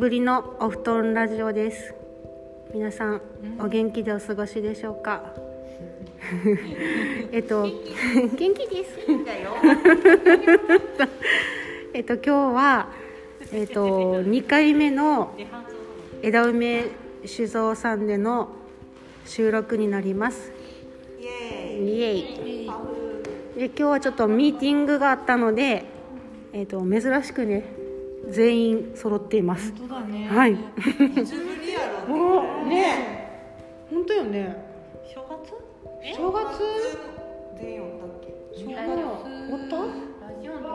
[0.00, 1.92] ぶりのお布団ラジオです。
[2.72, 3.20] 皆さん、
[3.58, 5.34] お元気でお過ごしでしょうか？
[7.32, 7.74] えっと元
[8.54, 8.66] 気？
[8.66, 8.96] です。
[11.92, 12.88] えっと今日は
[13.52, 15.34] えっと二回目の
[16.22, 16.86] 枝梅
[17.26, 18.48] 酒造さんでの
[19.26, 20.50] 収録になります。
[21.20, 21.26] イ
[22.02, 22.24] エイ
[23.54, 25.84] で今日はちょっとミーティングがあったので、
[26.54, 27.79] えー、と珍しくね
[28.28, 29.72] 全員揃っています。
[29.78, 30.28] 本当だね。
[30.28, 30.52] はい。
[30.52, 33.28] いつぶりやろおね。
[33.90, 34.56] 本当よね。
[35.12, 35.52] 正月？
[36.16, 36.60] 正月？
[37.60, 38.26] 全員おったっけ？
[38.56, 38.78] 正月？
[39.50, 39.76] おった？
[40.26, 40.70] ラジオの時は。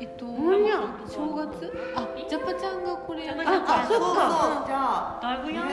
[0.00, 0.72] えっとなんや？
[1.08, 1.72] 正月？
[1.96, 3.28] あ、ジャパちゃんがこれ。
[3.28, 4.64] あそっか。
[4.66, 5.66] じゃあだいぶやん。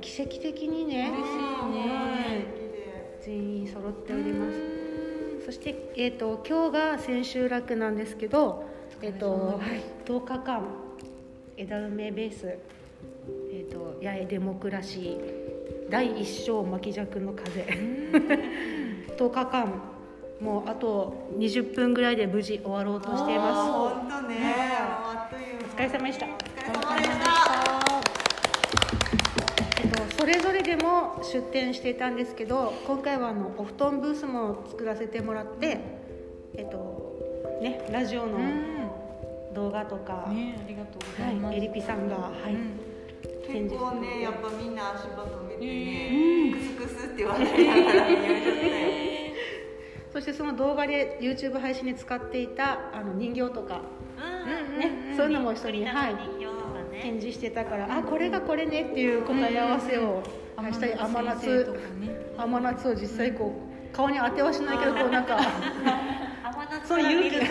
[0.00, 1.10] 奇跡的にね。
[1.10, 2.46] 嬉しいね。
[3.20, 4.75] 全員揃っております。
[5.46, 8.64] そしてえっ、と今日が千秋楽なんですけど、
[9.00, 10.66] えっ、とはい10日間
[11.56, 12.58] 枝梅ベース
[13.52, 17.60] えっ、と八重デモクラシー第一章巻き尺の風。
[19.16, 19.82] 10日間。
[20.40, 23.70] もうあと20分ぐらいで無事終わろうとしています。
[23.70, 24.36] 本当ね。
[24.68, 25.64] あっという間。
[25.64, 26.26] お疲れ様でした。
[26.26, 27.60] お疲れ様でした。
[27.60, 27.65] えっと、
[30.18, 35.78] それぞれでも出店していたんですけど今回はあのお布団ブースも作らせてもらって、
[36.54, 38.38] えっとね、ラジオの
[39.54, 41.44] 動画とか、ね、ありがとうございます。
[41.46, 42.86] はい、エリピさんが、はいうん
[43.46, 46.50] 結構ねやっぱみんな足場止めてうん。
[46.50, 48.86] ねクスクスって言われながらいちゃったよ
[50.12, 53.82] そしてその動画で YouTube 配信で使っていたあの人形とか、
[54.18, 54.78] うん。
[54.80, 56.14] ねそういうのも一緒に、はい、
[57.06, 60.22] 展示してたからあこれがこれねっていう答え合わせを
[60.56, 61.78] はいしたり甘夏かね。
[62.36, 63.52] 甘夏を実際こ
[63.92, 65.38] う顔に当てはしないけどこうなんか。
[66.84, 67.46] そう勇気そう。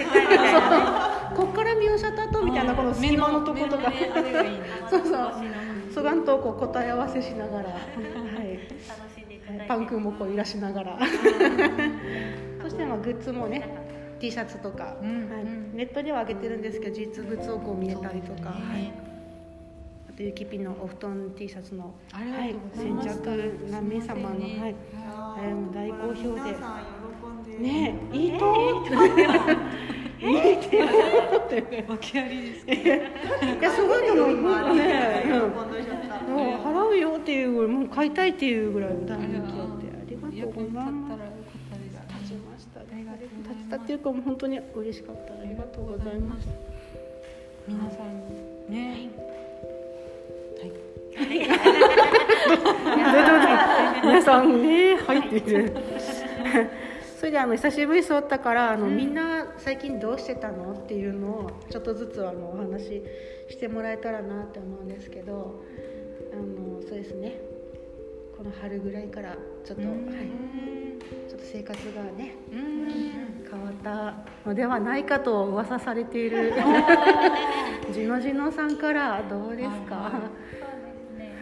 [1.36, 3.92] こっから見ようしゃったとみたいなこの隙間のとことか。
[4.90, 5.34] そうそう。
[5.94, 11.00] そがんとこう答え合わせしながら、はい、パン君もこう揺らしながら。
[12.62, 13.68] そしてまあグッズもね
[14.20, 15.30] T シャツとか、うん。
[15.30, 15.44] はい。
[15.44, 18.66] うんネットでは上げてるんですけど実物をこう見えたりとか、そうだね。
[18.72, 19.15] はい、あ
[20.16, 28.56] とゆきぴのお布団 T シャツの、はい先着何名様の、ねはい、あれも大好評でねえいいと。
[30.18, 32.66] いいって訳ありです。
[32.66, 41.26] いやすごいと思うね、喜うんもう払うよっていうもう買いたいっていうぐらい大人気あってありがとうございます。
[42.08, 46.48] 立ちましたありがとうございます立ったっていうかもう本当に嬉しかったありがとうございます
[47.68, 49.35] 皆さんね。
[54.04, 55.20] 皆さんねはい。
[55.20, 55.74] って言って
[57.18, 63.02] それであの久しぶりに座ったからあの、みんな最近どうしてたのっていうのをちょっとずつあのお話し
[63.52, 65.64] してもらえたらなって思うんですけど
[66.34, 67.40] あのそうですね。
[68.38, 69.92] この春ぐらいからちょっと、はい、
[71.30, 73.36] ちょっと生活がねうん。
[73.50, 74.16] 変わった
[74.48, 76.54] のではないかと噂されている
[77.94, 80.12] ジノジノさんからどうですか、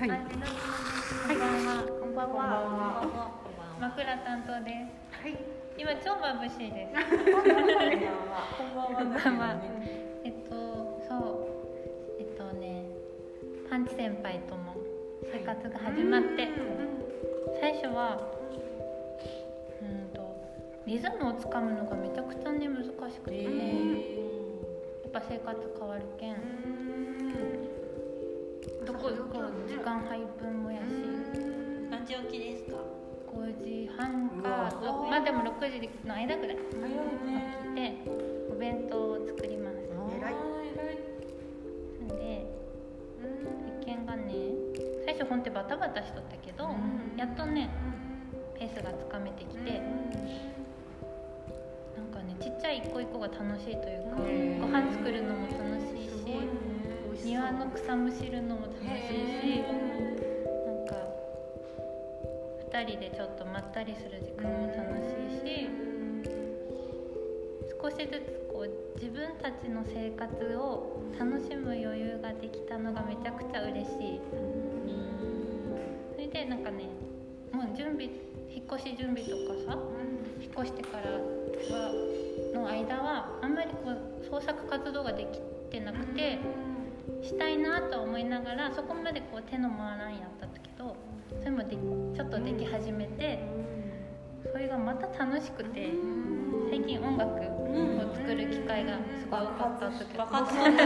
[0.04, 0.20] はいはい。
[0.20, 1.80] こんばんは。
[2.02, 3.08] こんばんは。
[3.80, 5.24] 枕担当です。
[5.24, 5.40] はい。
[5.78, 7.00] 今超眩しいです。
[8.58, 9.56] こんばんは。
[10.26, 12.84] えっとそうえっとね
[13.70, 14.76] パンチ先輩との
[15.32, 16.50] 生活が始まって
[17.62, 18.20] 最初は
[19.82, 20.20] うんと
[20.86, 23.50] リズムをつかむのがめちゃくちゃね難しくて、や
[25.08, 26.36] っぱ生活変わるけん。
[29.04, 30.84] どこどこ時間配分もやし。
[31.92, 32.78] 何時起きですか
[33.36, 36.56] ？5時半かろまあでも6時の間ぐらい。
[36.56, 36.72] 起き
[37.76, 38.00] て
[38.50, 39.76] お弁当を作ります。
[40.18, 40.34] 偉い。
[42.00, 42.48] なんで
[43.84, 44.24] 一見がね
[45.04, 46.74] 最初ほんとバタバタしとったけど
[47.18, 47.70] やっとね
[48.58, 49.82] ペースがつかめてきて
[51.98, 55.60] なんかねちっちゃい一個一個が楽しいというかご飯作るのも楽
[55.92, 56.24] しいし
[57.24, 59.64] 庭の草むしるのも楽しいし
[60.66, 60.96] なんか
[62.72, 65.70] 2人でちょっとまったりする時間も楽しいし
[67.82, 74.22] 少しずつこう自分たちの生活を楽しむ余裕ができたのがめちゃくちゃ嬉しい。
[76.14, 76.90] それでなんかね
[77.52, 78.10] もう準備
[78.50, 79.32] 引っ越し準備と
[79.66, 79.78] かさ
[80.42, 81.92] 引っ越してからは
[82.54, 85.40] の間はあんまりこう創作活動ができ
[85.72, 86.40] てなくて
[87.24, 90.96] したいなとは思いながらそこまでこう手の回らんやったんだけど
[91.40, 91.78] それもで
[92.16, 93.40] ちょっとでき始めて
[94.52, 95.92] それがまた楽しくて
[96.70, 100.78] 最近音楽を作る機会がすごい多かったんだけど爆発したね。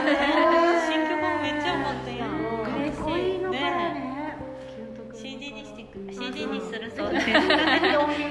[0.87, 2.29] 新曲もめっちゃ良かったやん。
[2.29, 2.35] か
[2.69, 2.71] っ
[3.03, 4.37] こいいのからね。
[5.13, 7.27] CD にしてく CD にするそう音です。
[7.27, 7.51] 源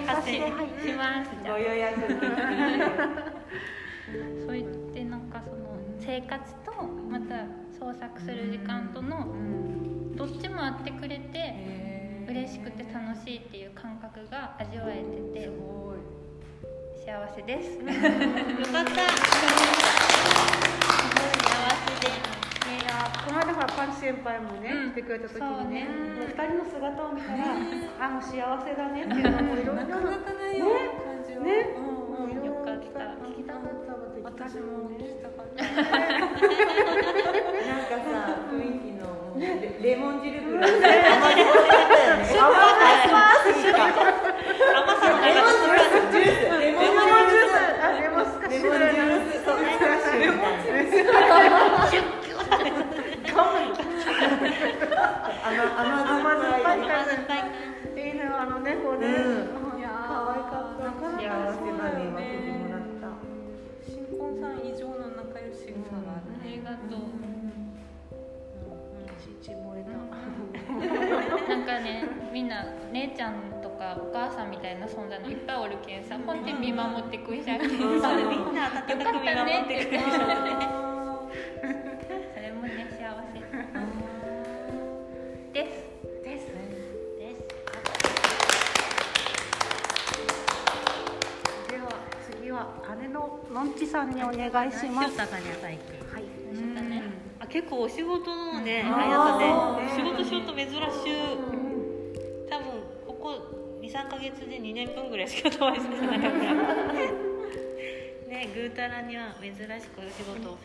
[0.07, 1.31] 化してはいします。
[1.43, 2.01] じゃあご予約。
[4.47, 5.57] そう言ってなんかその
[5.99, 6.71] 生活と
[7.11, 7.45] また
[7.87, 9.29] 創作する時間との
[10.17, 11.55] どっちもあってくれて
[12.29, 15.49] 嬉しくて楽しいっていう感覚が味わえてて
[17.07, 17.79] 幸せです。
[17.79, 17.93] よか
[18.83, 18.91] った。
[18.91, 19.07] い
[22.83, 25.55] やこの間ほらパンチ先輩もね、うん来てくれた時そうね。
[25.65, 25.87] にね
[26.27, 27.45] 二人の姿を見たら、
[28.01, 28.35] あもう幸
[28.65, 29.75] せだねっていうのもいろいろ。
[29.75, 31.45] なかなかないよ感じは。
[31.45, 31.53] ね。
[31.79, 32.47] うんうん。
[32.67, 32.99] かった。
[33.27, 33.95] 聞きたかった
[34.25, 35.63] 私も聞きねたかった。
[35.63, 37.36] なんか
[38.05, 39.05] さ雰囲気の
[39.39, 39.47] レ
[39.81, 45.77] レモン汁ぐらい甘酸っぱかったよね甘酸っぱすぎた甘さのレモン中
[46.13, 50.41] ジュースレモンレモンジュースジュースあレモンスカッレシュモンジュースそうスカッシュみ
[51.27, 51.61] たいな
[55.45, 57.39] 甘甘酸っぱい甘酸っぱい甘酸っぱい
[57.97, 60.87] いいねあのね可愛かった。
[61.17, 62.36] 幸せなに分けても
[73.17, 76.45] ちゃんとかお母さんみたいな存在のいっぱいおるけんさほん。
[76.45, 77.77] で見守ってくいじゃんけんさ。
[77.79, 78.55] そうみん。
[78.55, 80.05] な温かく見守ってくれる
[82.35, 82.99] それもね幸
[83.33, 83.41] せ。
[85.55, 85.71] です。
[86.23, 86.45] です。
[87.19, 87.41] です。
[91.71, 91.89] では
[92.31, 92.67] 次は
[93.01, 95.19] 姉ののんちさんにお願いします。
[95.19, 96.29] はい
[97.49, 100.77] 結構お仕事のね、うんあれだったねあー仕事しようと珍しい
[103.87, 106.29] 23か月で2年分ぐらいしか飛ばしてなかった
[108.29, 110.59] ねぐうたらには珍しくお仕事を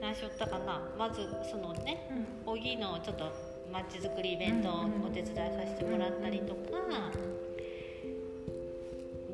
[0.00, 0.80] 何しよったかな。
[0.98, 2.08] まずそのね
[2.46, 3.30] 小木のちょっと
[3.70, 6.60] まちづくりイベントをお手伝いさせてもらったりとか、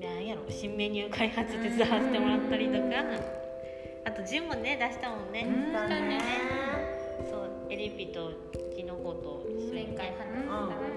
[0.00, 3.38] なんやろ新メニュー開発手伝わせてもらったりとか。
[4.04, 6.18] あとジンもね出したもんね、したね。
[7.30, 8.32] そうエリピと
[8.74, 10.87] キノコと前回話した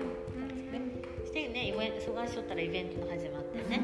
[1.61, 3.77] ねイベン忙しとったらイベントも始まってね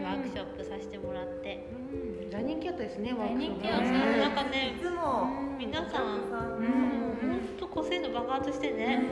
[0.00, 1.64] でワークショップさせてもらって。
[2.30, 3.84] 大人気やったですねワークショップ大人気やった。
[3.90, 5.26] ねなんかねいつも
[5.58, 9.02] 皆さんんほんと個性の爆発してね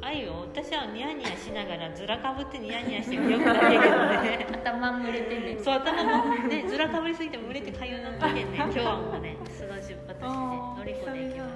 [0.00, 4.46] あいよ私はニヤニヤしながらずらかぶってニヤニヤしてよくだけけどね。
[4.64, 11.49] 頭蒸れてねそう頭もねずらかぶりすぎて蒸れてかゆいなったけんね今日はもうね素の出発して乗り込んでいきます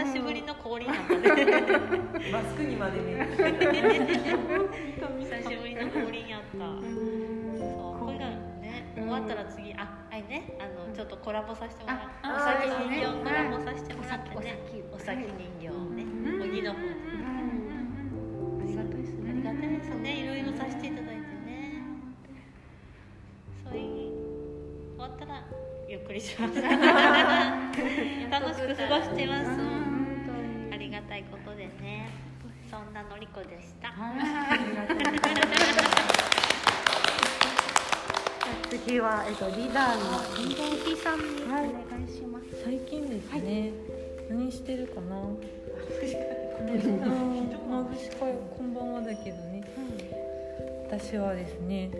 [0.00, 1.28] 久しぶりの氷になったね。
[2.32, 3.44] マスクにまで見える 久
[5.50, 6.46] しぶりの氷にあった。
[6.58, 6.64] そ
[7.94, 10.56] うこれがね終わったら次ああいね。
[10.58, 14.58] あのちょっとコラボさせてもらってあお先あ人形ねコラボさせてもらってね。
[14.90, 15.26] おお先人
[15.60, 16.06] 形をね
[16.40, 16.92] 小木の方であ
[18.64, 19.30] りがたいですね。
[19.30, 21.82] ありがたいですねいろいろさせていただいてね。
[23.62, 24.12] そういう
[24.96, 25.44] 終わったら
[25.90, 26.54] ゆっくりします。
[28.30, 29.79] 楽しく過ごしてます
[38.90, 40.02] 次は、えっと、リーダーの
[40.48, 41.68] リーキさんにお願い。
[42.12, 42.46] します。
[42.64, 43.70] 最近ですね、
[44.28, 45.14] 何してるかな。
[47.70, 49.62] まぶしかこんばんはだけどね、
[50.88, 51.92] 私はですね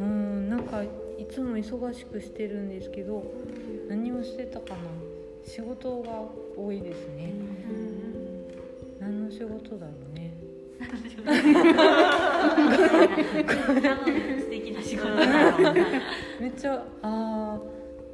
[0.00, 0.88] うんなんかい
[1.30, 3.22] つも忙しくしてるんですけど
[3.88, 4.80] 何をしてたかな。
[5.46, 6.24] 仕事が
[6.56, 7.32] 多いですね、
[8.98, 10.34] 何の仕事だろうね
[13.24, 15.72] 素敵な仕事だ
[16.40, 17.60] めっちゃあー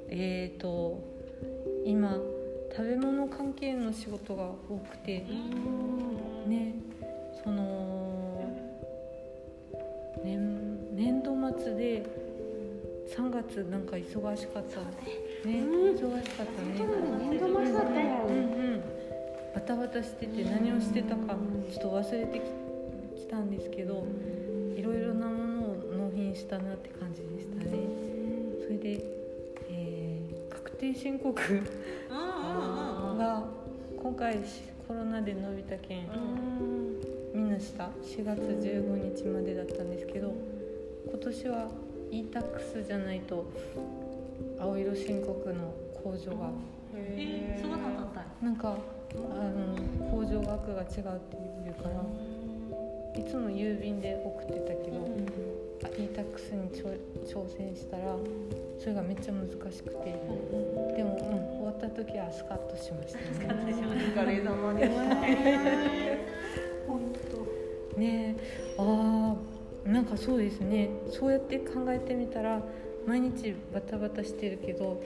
[0.09, 1.01] えーと
[1.85, 2.19] 今
[2.75, 5.25] 食べ物関係の仕事が多くて
[6.47, 6.75] ね
[7.43, 8.27] その
[10.25, 12.05] 年年度末で
[13.15, 14.81] 3月なんか忙しかった。
[14.81, 14.87] ね。
[15.45, 16.75] 忙しかったね。
[17.31, 18.83] 年度末だったやうんん
[19.55, 21.37] バタバタしてて何をしてたか
[21.71, 22.67] ちょっと忘れてき
[23.23, 23.97] きたんですけどい
[24.87, 25.77] ろいろなものを
[26.09, 27.71] 納品したなって感じでしたね。
[28.63, 29.05] それで、
[29.71, 31.35] えー確定申告
[33.19, 33.45] が
[34.03, 34.39] 今回
[34.87, 36.07] コロナで伸びた件
[37.35, 37.51] みん。
[37.51, 37.85] なした。
[38.03, 40.33] 4月15日までだったんですけど
[41.09, 41.69] 今年は
[42.11, 43.47] e-tax じゃないと
[44.61, 45.73] 青色申告の
[46.05, 46.51] 控除が。
[46.95, 48.77] えそうなんだったなんか
[49.15, 49.77] あの
[50.11, 52.03] 控除額が違うっていうから
[53.17, 55.09] いつも郵便で送ってたけど、
[55.85, 56.71] あ e-tax に
[57.25, 58.17] 挑戦したら
[58.79, 60.15] それがめっちゃ難しくて、
[60.97, 63.25] でも、うん、終わった時はスカッとしましたね。
[63.27, 63.31] お
[64.13, 65.03] 疲れ様でした。
[67.99, 68.43] ねえ。
[68.79, 69.37] あー
[69.91, 70.91] なんかそうですね。
[71.09, 72.61] そうやって考えてみたら
[73.07, 75.01] 毎日バタバタしてるけど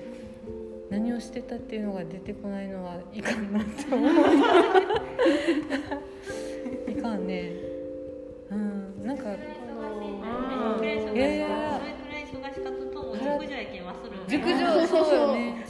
[0.91, 4.11] 何をしてたっていうのが出てこないのはいかんなって思う。
[6.91, 7.70] いかんね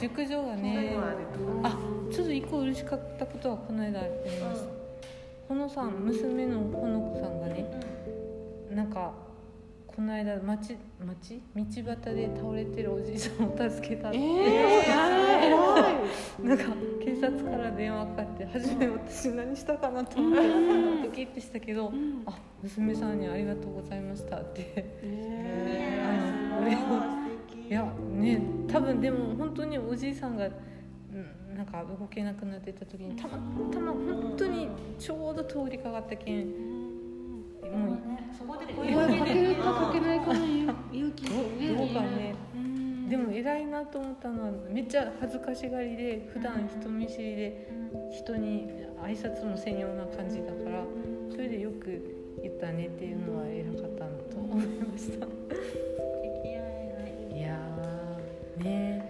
[0.01, 0.97] 熟女がね
[1.61, 1.77] あ
[2.11, 4.09] ちょっと一個嬉しかったことはこの間あり
[4.41, 4.67] ました。
[5.47, 7.69] ほのさん娘のほのこさんがね
[8.71, 9.13] なんか
[9.85, 11.39] この間町町？
[11.55, 11.75] 道端
[12.15, 14.17] で倒れてるおじいさんを助けたって、
[16.41, 16.63] なんか
[17.03, 20.39] 警察から電話かかって初め私何したかなと思って
[21.03, 21.91] ドキッとしたけど
[22.25, 24.85] 「あ娘さんにありがとうございました」って。
[26.03, 26.13] あ
[26.55, 27.20] の俺を
[27.71, 27.85] いや
[28.19, 30.49] ね多分でも本当におじいさんがう
[31.53, 33.37] んなんか動けなくなってた時にたま
[33.71, 34.67] たま本当に
[34.99, 36.47] ちょうど通りかかったけん。
[37.71, 37.97] もう
[38.37, 40.45] そこで声かけるかかけないかの
[40.91, 42.35] 勇気どうどうかね。
[43.07, 47.71] でも偉いなと思ったのはめっちゃ恥ずかしがりで普段人見知りで
[48.11, 48.67] 人に
[49.01, 50.83] 挨拶もせんような感じだから
[51.29, 55.25] それでよく言ったねっていうのは偉かったなと思いました
[58.63, 59.01] ね。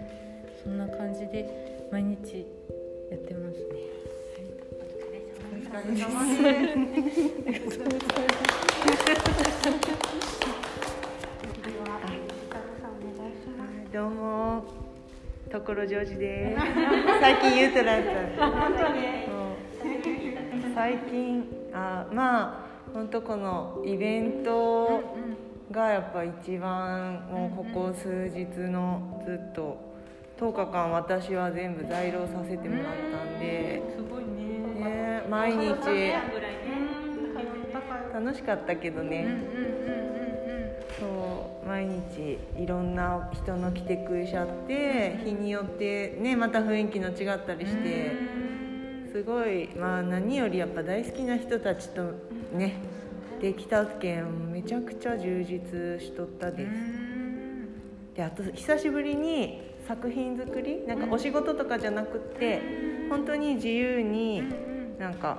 [0.62, 2.46] そんな感じで毎日
[3.10, 3.64] やってますね。
[5.52, 7.68] お疲れ様です
[13.92, 14.64] どうも
[15.50, 16.62] 所ジョージです。
[17.20, 18.10] 最近言うとなんか。
[18.60, 19.02] 本当に。
[20.74, 21.44] 最近
[21.74, 25.02] あまあ本当このイベント
[25.72, 29.78] がやっぱ一番もうここ数日のずっと
[30.38, 34.42] 10日間私は全部在労させてもらったんで、すごいね。
[34.84, 36.12] ね、毎日
[38.12, 39.26] 楽しかったけどね、
[40.98, 41.06] そ
[41.64, 48.12] う毎日いろんな人の来てくれちゃって日によってねまた雰囲気の違ったりして
[49.12, 52.12] すごいまあ何よりやっぱ大好きな人たちと
[52.52, 52.74] ね
[53.42, 56.70] できたけんめちゃくちゃ充実しとったです。
[58.14, 62.62] であと久しぶりに作品作りなんかお仕事とかじゃなくって
[63.10, 64.44] 本当に自由に
[64.96, 65.38] なんか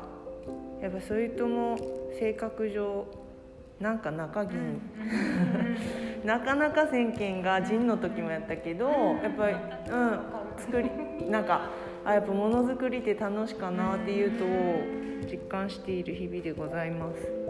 [0.81, 1.77] やっぱそれとも
[2.19, 3.05] 性格上
[3.79, 4.81] なんか中銀。
[6.25, 9.55] なかなか先見が陣の時もやったけどやっぱり
[9.89, 10.19] うん
[10.57, 10.89] 作り
[11.29, 11.69] なんか
[12.03, 14.45] あやっぱものづくりって楽しかなっていうと
[15.31, 17.42] 実感している日々でございます、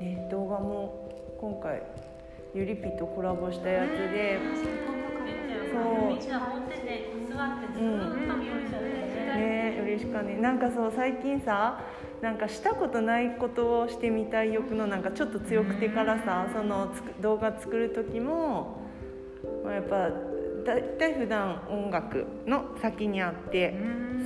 [0.00, 1.82] ね、動画も今回
[2.54, 4.38] ゆりぴとコラボしたやつで。
[5.72, 6.20] そう
[9.82, 10.36] 嬉しかね。
[10.36, 11.80] なんかそう最近さ
[12.20, 18.82] なんかしたことないことをしてみたい欲のなんかちょっと強くてからさそのつく動画作る時も、
[19.64, 20.10] まあ、やっぱ
[20.64, 23.74] だいたい普段音楽の先にあって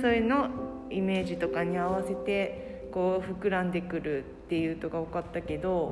[0.01, 0.49] そういうの
[0.89, 5.91] イメージとかに合わせてこう膨らんでくるっていうとが多かったけど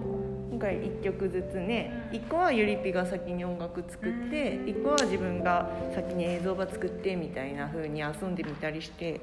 [0.52, 9.22] 今回1曲ずつね1個はゆりぴが先に音楽作って1個は自分が先に映像ば作ってみたいな風に遊んでみたりして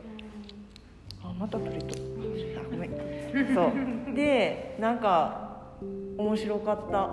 [1.22, 2.90] あまた撮れとあごめん。
[3.54, 4.14] そう。
[4.14, 5.60] でなんか
[6.18, 7.08] 面白かった。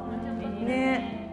[0.66, 1.28] ね。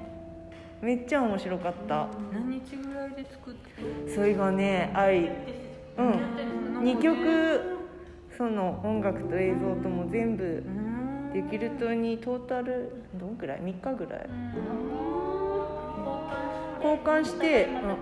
[0.82, 2.08] めっちゃ面白かった。
[2.30, 5.30] 何日ぐらいで作ってそれがね愛
[5.96, 6.80] うん。
[6.82, 7.73] 2曲
[8.36, 10.62] その音楽と映像とも全部
[11.32, 14.28] できるとにトータルどんくらい？3日ぐらい。
[16.82, 17.96] 交換して、うん、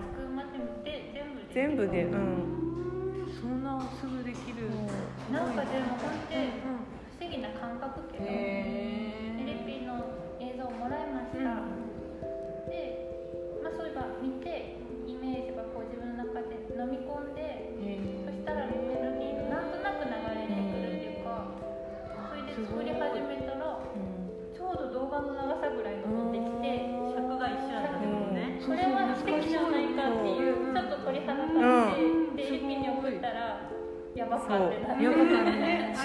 [1.53, 3.31] 全部でうん。
[3.39, 4.67] そんなすぐできる。
[5.31, 6.51] なんかでも本当に
[7.19, 8.25] 不思議な感覚けど、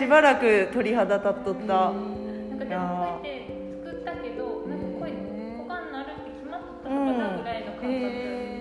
[0.08, 1.66] ばらく鳥肌立っとった。
[1.68, 3.46] なんかでもこうやって
[3.84, 5.14] 作ったけどなんかこういう
[5.68, 7.86] 股なるって決まっとったのかなぐらいの感覚、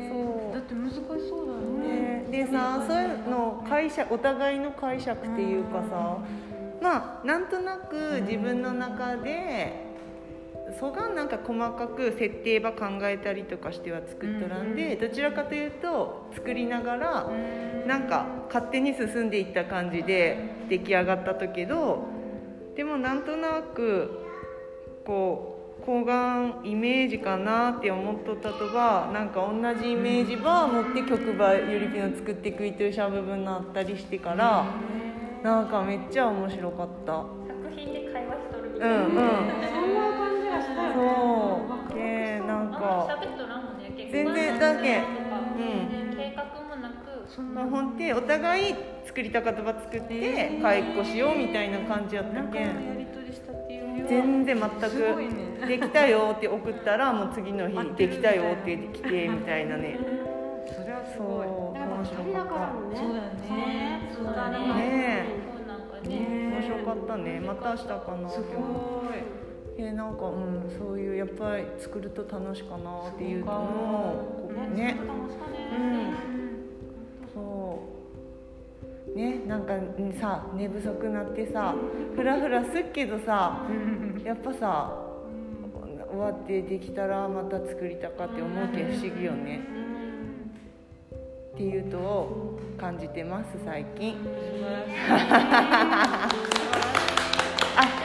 [0.09, 0.13] そ
[0.51, 0.53] う。
[0.53, 0.95] だって難し
[1.29, 1.87] そうだよね。
[2.27, 6.17] ね、でさそういうの解釈お互いの解釈っていうかさ
[6.81, 9.86] まあなんとなく自分の中で
[10.79, 17.29] そがなんか細かく設定ば考えたりとかしては作っとらんでどちらかというと作りながら
[17.85, 20.37] なんか勝手に進んでいった感じで
[20.69, 22.05] 出来上がったとけど
[22.75, 24.25] でもなんとなく
[25.05, 34.65] こう抗がイメージかなって思っとったとばなんか同じイメージば持って曲ばゆりぴの作っていくいというしゃ部分があったりしてから
[35.43, 37.13] なんかめっちゃ面白かった。
[37.13, 39.07] 作品で会話しとるみうたいな、んうん
[39.71, 39.86] そん
[40.77, 41.93] そう。
[41.93, 43.07] でなんか。
[44.11, 44.99] 全然だけ。
[44.99, 45.11] とか、
[46.15, 52.97] 計画もなくまあ、ほんでお互い作りたかったば作って買いっこしようみたいな感じやったけん。
[54.07, 59.99] 全然全くできたよって送ったらもう次の日できたよって来てみたいなね。
[60.67, 61.27] それはすそう。
[61.27, 62.97] ごい面白かっからのね。
[62.97, 65.25] そうだよねそうだねね。
[66.07, 67.39] 面白かったね。
[67.41, 67.93] また明日か
[68.23, 69.36] なすごい
[69.79, 74.93] えなんかうんそういうやっぱり作ると楽しかなっていうのをね。
[74.93, 74.97] ね
[75.77, 76.13] うん
[77.33, 77.83] そ
[79.13, 79.17] う。
[79.17, 81.75] ねなんかうんさ寝不足なってさ
[82.15, 83.67] フラフラすっけどさ
[84.23, 85.03] やっぱさ
[86.09, 89.59] 終わってできたらまた作りたかって思うけん不思議よね。
[91.53, 94.15] っていうとを感じてます最近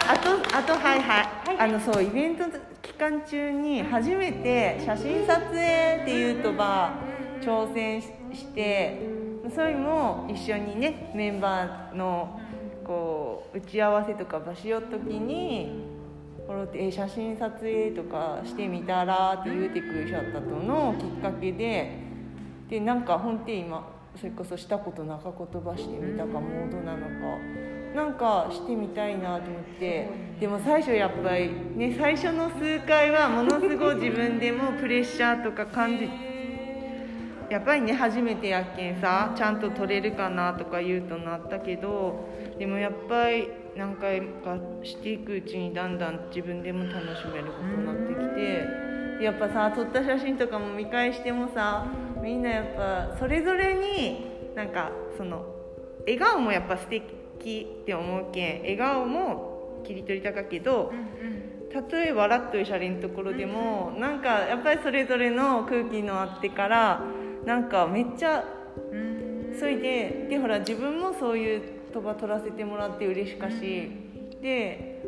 [0.08, 1.00] ああとあとはい。
[1.00, 2.44] はい、あのそうイベント
[2.82, 6.94] 期間中に初めて写真撮影っていうとば
[7.40, 8.98] 挑戦しして
[9.54, 12.40] それも一緒にねメンバーの
[12.84, 15.82] こう打ち合わせとか場しようときに
[16.74, 21.98] え写真撮影とかしてみたらって言うてくれちゃったとのきっかけで
[22.68, 27.38] でなんか本当に今それこそしたことなか言葉してみたかモードなのか
[27.94, 30.32] なんかしてみたいなと思って。
[30.42, 36.10] でも最初やっぱりね最初の数回はものすごい自分でもプレッシャーとか感じ
[37.48, 42.28] やっぱりね初めてやっけんさちゃんと撮れるかなとか言うとなったけど
[42.58, 48.66] でもやっぱり何回かしていくうちにだんだん自分でも楽しめることになってきて
[49.18, 51.86] でやっぱさ撮った写真とかも見返してもさ
[52.20, 54.26] みんなやっぱそれぞれに
[54.56, 55.44] なんかその
[56.00, 60.92] 笑顔もやっぱ素敵って思うけん笑顔も切り取りたかけど
[61.72, 67.02] たとえ笑っといしゃれんところでもなんかやっぱりそれぞれの空気のあってから
[67.44, 68.44] なんかめっちゃ
[69.58, 73.90] それででほら自分もそういう言葉取らせてもらって嬉しかし
[74.40, 75.02] で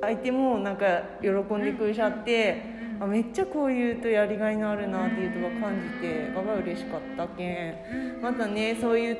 [0.00, 2.62] 相手もなんか喜んでくれちゃって
[3.00, 8.20] あめっちゃこういうとやりがいのあるなっていうとか感じてがが嬉しかったけん。
[8.20, 9.16] またねそういう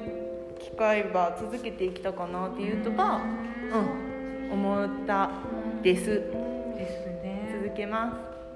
[0.60, 3.20] 機会は続けていきたかなっていうとか
[3.72, 5.30] うん思った
[5.82, 6.06] です。
[6.76, 7.56] ですね。
[7.62, 8.12] 続けま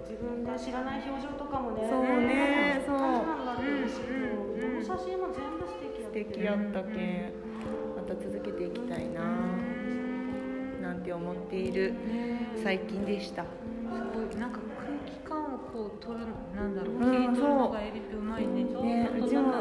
[0.07, 0.11] す。
[0.11, 2.99] 自分で知らない表情とかもねそうねそう。
[2.99, 4.13] なんだって嬉しいけ
[4.61, 7.33] どどの写真も全部素敵や素敵やったけん
[7.97, 9.23] また続けていきたいな
[10.83, 11.95] なんて思っている
[12.63, 13.45] 最近でした。
[13.45, 13.49] す
[14.13, 14.37] ごい。
[14.41, 18.65] なんか空気感をこう取るなんだろう、うん形状のがエリピうまいね。
[18.65, 19.53] ねうちも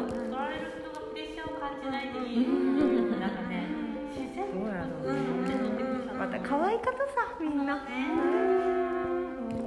[1.84, 2.44] シャーを感じないでいい
[3.20, 3.30] なん。
[3.30, 3.52] かね
[4.16, 5.44] 自然どうやろううん。
[5.44, 7.50] ね乗ってくるまた可愛かったさみん。
[7.56, 7.62] な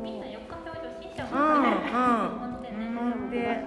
[0.04, 0.20] みん。
[0.20, 1.16] な4日表情しん。
[1.16, 1.28] ちゃん。
[1.30, 1.38] うん。
[1.38, 2.40] うん。
[2.40, 2.62] ほん。
[2.62, 3.30] でねほん。
[3.30, 3.64] で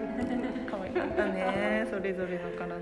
[0.71, 2.77] 可愛かったねそれぞれのから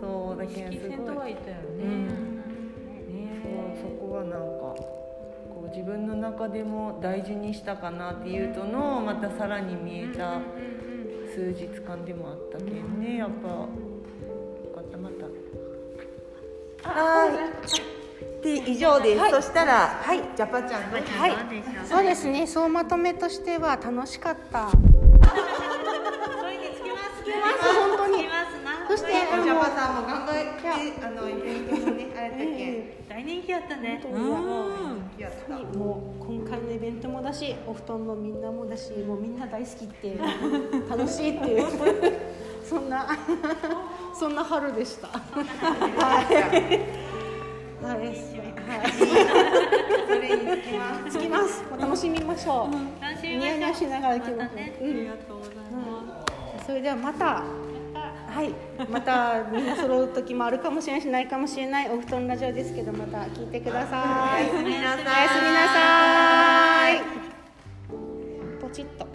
[0.00, 0.72] そうだけん。
[0.72, 2.06] す色線ごいとはいたようん。
[2.06, 4.30] ね、そうそこはなん。
[4.32, 10.40] かこう自分の中でも大事にしたかなっていうとのまたさらに見えた
[11.34, 13.00] 数日間でもあったけん。
[13.00, 13.66] ねやっぱ
[16.82, 18.42] はい。
[18.42, 20.18] で以上です、そしたらはい。
[20.36, 21.32] ジャパちゃんどうぞはい。
[21.84, 22.46] そうですね。
[22.46, 24.68] 総まとめとしては楽しかった。
[24.70, 28.28] それにつきますつきます本当に。
[28.88, 32.70] そしてあジャのパさんも頑張ってあのイベントもねあれだけ。
[32.70, 34.02] ん大人気やったね。
[35.18, 40.20] やったもう今回のイベントもだしお布団のみんなもだしもうみんな大好きっていう
[40.90, 41.66] 楽しいっていう
[42.68, 43.06] そんな
[44.14, 45.08] そんな春でした。
[45.08, 45.20] は
[46.22, 46.34] い。
[47.84, 47.96] はい。
[47.96, 48.92] はい。
[48.92, 48.98] つ
[50.68, 55.54] きますつきますお楽しみましょうニヤニヤしながら来ますまたねうんがとうござい。
[55.56, 57.42] ますそれではまた
[57.94, 58.54] はい。
[58.88, 61.02] またみんな揃う時もあるかもしれない。
[61.02, 61.28] しない。
[61.28, 61.90] かもしれない。
[61.90, 63.46] お布団ラジオですけどまた聞い。
[63.48, 64.44] てください。
[64.44, 65.04] おやすみなさい。
[65.04, 67.02] おやすみなさい。
[68.62, 69.06] ポチッと